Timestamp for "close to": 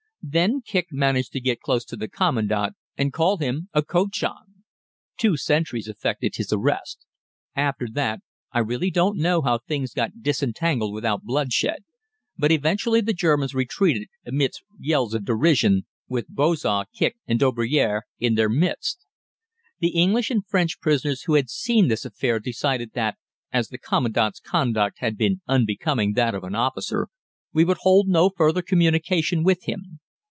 1.61-1.95